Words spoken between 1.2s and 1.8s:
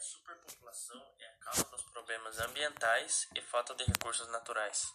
a causa